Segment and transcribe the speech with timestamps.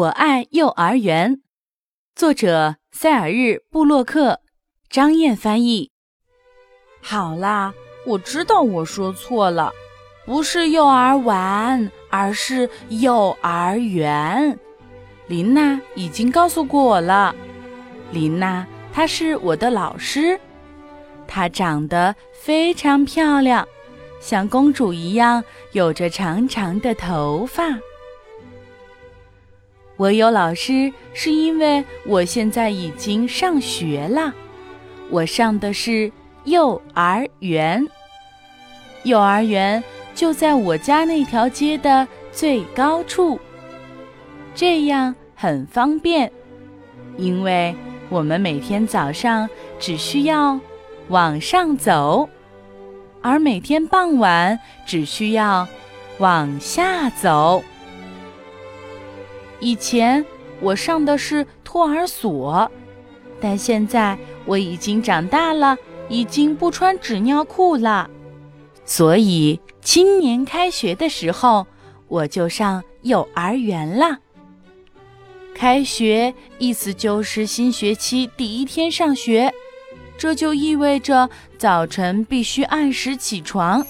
[0.00, 1.42] 我爱幼儿园，
[2.16, 3.34] 作者塞尔日·
[3.70, 4.40] 布洛克，
[4.88, 5.90] 张燕翻译。
[7.02, 7.74] 好啦，
[8.06, 9.70] 我知道我说错了，
[10.24, 14.58] 不是幼儿园，而是幼儿园。
[15.26, 17.34] 琳娜已经告诉过我了。
[18.10, 20.40] 琳娜，她是我的老师，
[21.26, 23.68] 她长得非常漂亮，
[24.18, 27.78] 像公主一样，有着长长的头发。
[30.00, 34.32] 我有老师，是因为我现在已经上学了。
[35.10, 36.10] 我上的是
[36.44, 37.86] 幼儿园，
[39.02, 43.38] 幼儿园就在我家那条街的最高处，
[44.54, 46.32] 这样很方便，
[47.18, 47.76] 因为
[48.08, 49.46] 我们每天早上
[49.78, 50.58] 只需要
[51.08, 52.26] 往上走，
[53.20, 55.68] 而每天傍晚只需要
[56.16, 57.62] 往下走。
[59.60, 60.24] 以前
[60.60, 62.70] 我上的是托儿所，
[63.40, 65.76] 但现在我已经长大了，
[66.08, 68.08] 已经不穿纸尿裤了，
[68.84, 71.66] 所以今年开学的时候
[72.08, 74.18] 我就上幼儿园了。
[75.54, 79.52] 开学意思就是新学期第一天上学，
[80.16, 83.84] 这就意味着早晨必须按时起床。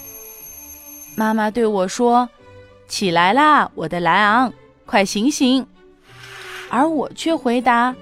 [1.17, 2.29] 妈妈对我说
[2.89, 4.53] ：“起来啦，我的莱昂。”
[4.91, 5.65] 快醒醒！
[6.69, 7.95] 而我却回答：“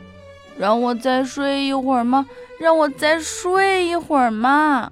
[0.57, 2.27] 让我再睡一会儿吗？
[2.59, 4.91] 让我再睡一会儿吗？”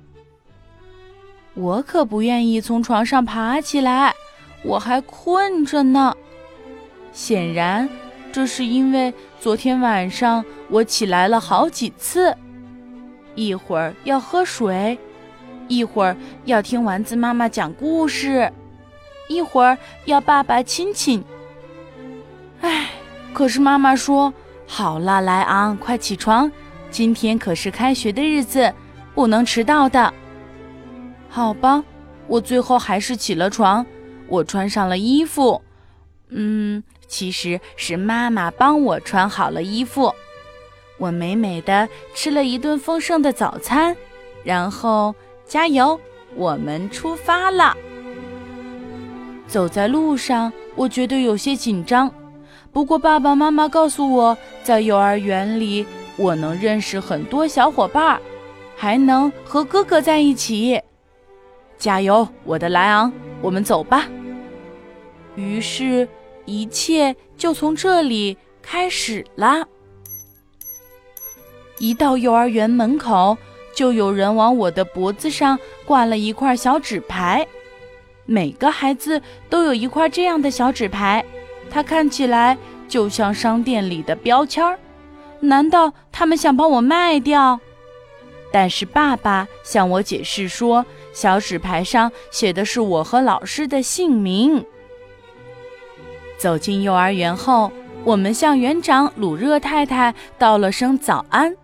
[1.56, 4.14] 我可不愿意从床上爬起来，
[4.62, 6.14] 我还困着呢。
[7.14, 7.88] 显然，
[8.30, 12.36] 这是因为昨天晚上我起来了好几次，
[13.34, 14.98] 一会儿要喝水，
[15.66, 18.52] 一会儿要听丸子妈妈讲故事，
[19.30, 21.24] 一会儿要爸爸亲亲。
[22.66, 22.90] 唉，
[23.32, 24.34] 可是妈妈说
[24.66, 26.50] ：“好了，莱昂，快起床，
[26.90, 28.74] 今天可是开学的日子，
[29.14, 30.12] 不能迟到的。”
[31.30, 31.84] 好吧，
[32.26, 33.86] 我最后还是起了床，
[34.26, 35.62] 我穿上了衣服。
[36.30, 40.12] 嗯，其实是妈妈帮我穿好了衣服。
[40.98, 43.96] 我美美的吃了一顿丰盛的早餐，
[44.42, 45.14] 然后
[45.46, 46.00] 加油，
[46.34, 47.76] 我们出发了。
[49.46, 52.12] 走在路上，我觉得有些紧张。
[52.72, 55.86] 不过，爸爸妈妈告诉我在幼儿园里，
[56.16, 58.20] 我能认识很多小伙伴，
[58.76, 60.80] 还能和哥哥在一起。
[61.78, 64.06] 加油，我的莱昂，我们走吧。
[65.34, 66.08] 于是，
[66.44, 69.66] 一切就从这里开始了。
[71.78, 73.36] 一到幼儿园门口，
[73.74, 77.46] 就有人往我的脖子上挂了一块小纸牌。
[78.24, 81.24] 每个孩子都有一块这样的小纸牌。
[81.70, 82.56] 它看起来
[82.88, 84.78] 就像商店里的标签儿，
[85.40, 87.60] 难道他们想把我卖掉？
[88.52, 94.64] 但是爸爸向我解释说，小纸牌上写的是我和老师的姓名。
[96.38, 97.70] 走进幼儿园后，
[98.04, 101.54] 我们向园长鲁热太太道了声早安，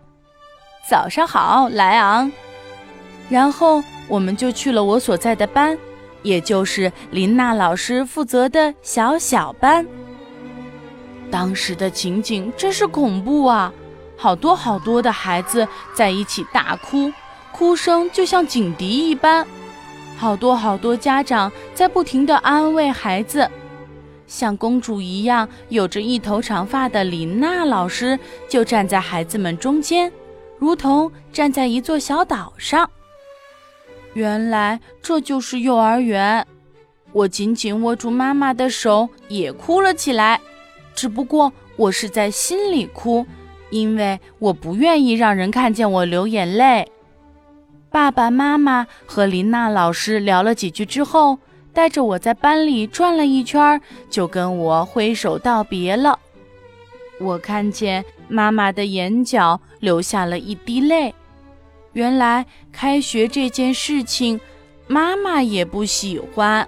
[0.87, 2.31] 早上好，莱昂。
[3.29, 5.77] 然后我们就去了我所在的班。
[6.23, 9.85] 也就是林娜老师负责的小小班。
[11.29, 13.71] 当时的情景真是恐怖啊！
[14.15, 17.11] 好多好多的孩子在一起大哭，
[17.51, 19.45] 哭声就像警笛一般。
[20.15, 23.49] 好多好多家长在不停地安慰孩子。
[24.27, 28.17] 像公主一样有着一头长发的林娜老师
[28.47, 30.11] 就站在孩子们中间，
[30.59, 32.89] 如同站在一座小岛上。
[34.13, 36.45] 原来这就是幼儿园，
[37.11, 40.39] 我紧紧握住妈妈的手，也哭了起来。
[40.95, 43.25] 只不过我是在心里哭，
[43.71, 46.87] 因为我不愿意让人看见我流眼泪。
[47.89, 51.39] 爸爸妈妈和林娜老师聊了几句之后，
[51.73, 56.19] 带着我在班里转了一圈，就跟我挥手道别了。
[57.19, 61.13] 我看见妈妈的眼角流下了一滴泪。
[61.93, 64.39] 原来开学这件事情，
[64.87, 66.67] 妈妈也不喜欢。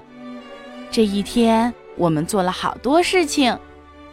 [0.91, 3.57] 这一天，我们做了好多事情：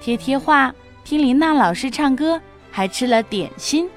[0.01, 0.75] 贴贴画、
[1.05, 3.89] 听琳娜老师唱歌，还吃了点心。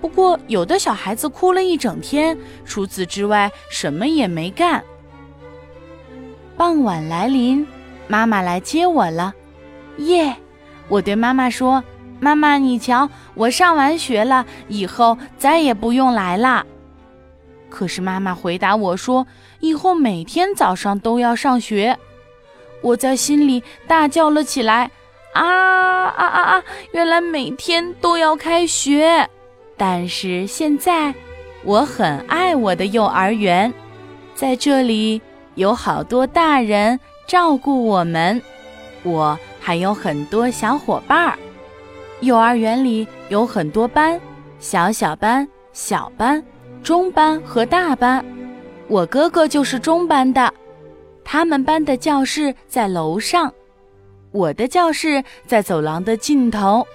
[0.00, 4.82] 不过，有的小孩子哭了一整天，除此之外什么也没干。
[6.56, 7.66] 傍晚来临，
[8.08, 9.32] 妈妈来接我了。
[9.98, 10.36] 耶！
[10.88, 11.82] 我对妈妈说。
[12.20, 16.64] 妈妈，你瞧，我上完学了，以后再也不用来了。
[17.70, 19.26] 可是妈妈回答我说
[19.60, 21.98] ：“以后每天早上都要上学。”
[22.82, 24.90] 我在心里大叫了起来
[25.32, 26.64] ：“啊啊啊啊！
[26.92, 29.28] 原来每天都要开学，
[29.76, 31.14] 但是现在
[31.62, 33.72] 我很爱我的幼儿园，
[34.34, 35.20] 在这里
[35.54, 38.42] 有好多大人照顾我们，
[39.04, 41.38] 我还有很多小伙伴儿。
[42.20, 44.20] 幼儿园里有很多班，
[44.58, 46.42] 小小班、小班、
[46.82, 48.24] 中班和大班。
[48.88, 50.52] 我哥哥就是中班的，
[51.24, 53.52] 他们班的教室在楼上。
[54.32, 56.86] 我的教室在走廊的尽头。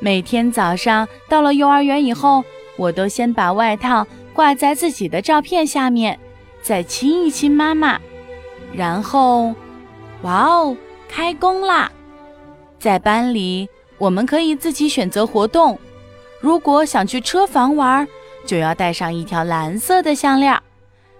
[0.00, 2.42] 每天早上到了幼儿园以后，
[2.76, 6.18] 我都先把外套挂在自己的照片下面，
[6.62, 8.00] 再亲一亲妈妈，
[8.72, 9.54] 然后，
[10.22, 10.76] 哇哦，
[11.08, 11.90] 开工啦！
[12.80, 13.68] 在班里，
[14.02, 15.78] 我们可以自己选择活动。
[16.40, 18.04] 如果想去车房玩，
[18.44, 20.60] 就要带上一条蓝色的项链。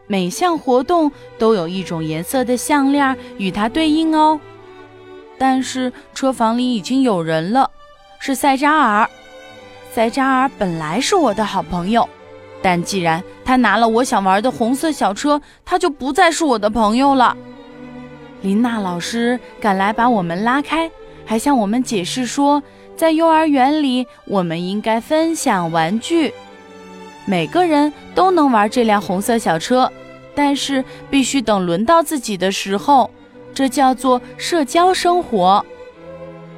[0.08, 4.40] 每项活动都有一种颜色的项链与它对应哦。
[5.38, 7.70] 但是车房里已经有人了，
[8.18, 9.08] 是塞扎尔。
[9.92, 12.08] 塞扎尔本来是我的好朋友，
[12.60, 17.36] 但既然他拿了我想玩的红色小车，他就不再是我的朋友了。
[18.40, 20.90] 琳娜老师赶来把我们拉开，
[21.32, 22.62] 还向我们解释说，
[22.94, 26.30] 在幼儿园里我们应该分享玩具，
[27.24, 29.90] 每个人都能玩这辆红色小车，
[30.34, 33.10] 但是必须等轮到自己的时候。
[33.54, 35.64] 这叫做社交生活，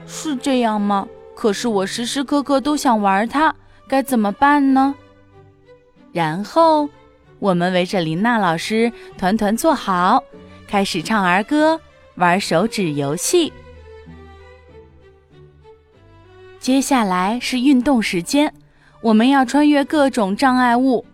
[0.08, 1.06] 是这样吗？
[1.36, 3.54] 可是我时时刻刻都想玩它，
[3.86, 4.92] 该怎么办呢？
[6.10, 6.88] 然后
[7.38, 10.24] 我们围着琳娜老师团团坐好，
[10.66, 11.80] 开始唱儿歌，
[12.16, 13.52] 玩手指游戏。
[16.64, 18.50] 接下来是运动时间，
[19.02, 21.04] 我们要穿越各种障碍物，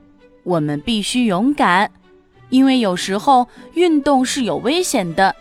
[0.45, 1.91] 我们必须勇敢，
[2.51, 5.35] 因为有时候运动是有危险的。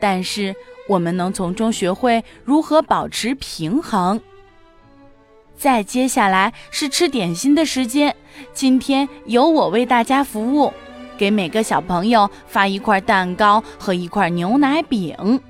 [0.00, 0.52] 但是
[0.88, 4.20] 我们能从中学会如何保持平衡。
[5.56, 8.16] 再接下来是吃点心的时间，
[8.52, 10.74] 今天由我为大家服务，
[11.16, 15.40] 给每个小朋友发一块蛋糕和一块牛奶饼。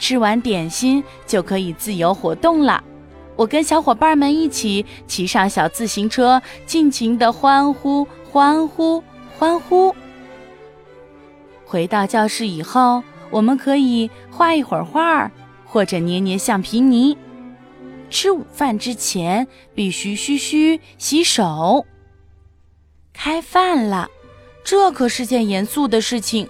[0.00, 2.82] 吃完点心就可以自由活动了。
[3.36, 9.00] 我跟小伙伴们一起骑上小自行车，尽情的欢呼、欢呼、
[9.38, 9.94] 欢呼。
[11.64, 13.04] 回到教室以后。
[13.32, 15.30] 我们可以画一会儿画，
[15.64, 17.16] 或者捏捏橡皮泥。
[18.10, 21.86] 吃午饭之前必须嘘嘘洗手。
[23.12, 24.10] 开饭了，
[24.64, 26.48] 这可是件严肃的事情。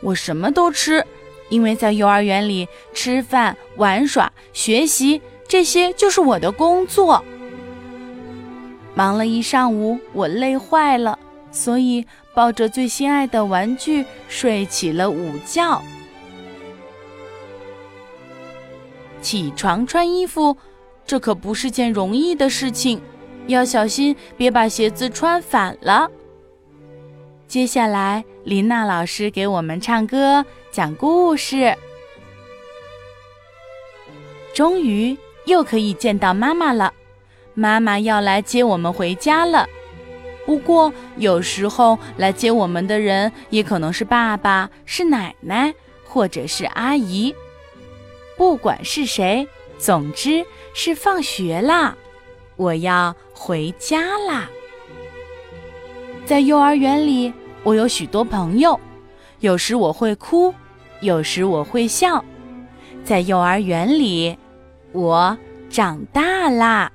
[0.00, 1.06] 我什么都吃，
[1.48, 7.24] 因为在幼儿园里吃饭、玩耍、学习，这些就是我的工作。
[8.94, 11.18] 忙了一上午，我累坏了，
[11.50, 15.82] 所以抱着最心爱的玩具睡起了午觉。
[19.20, 20.56] 起床穿衣服，
[21.06, 23.00] 这可不是件容易的事情，
[23.46, 26.10] 要小心别把鞋子穿反了。
[27.48, 31.74] 接下来，琳娜老师给我们唱歌、讲故事。
[34.52, 36.92] 终于又可以见到妈妈了，
[37.54, 39.66] 妈妈要来接我们回家了。
[40.44, 45.74] 不过，有时候来接我们的人也可能是爸爸、是奶奶，
[46.04, 47.34] 或者是阿姨。
[48.36, 49.48] 不管是谁，
[49.78, 50.44] 总之
[50.74, 51.96] 是放学啦，
[52.56, 54.50] 我要回家啦。
[56.26, 57.32] 在幼儿园里，
[57.64, 58.78] 我有许多朋友，
[59.40, 60.54] 有时我会哭，
[61.00, 62.22] 有时我会笑。
[63.02, 64.38] 在幼儿园里，
[64.92, 65.36] 我
[65.70, 66.92] 长大啦。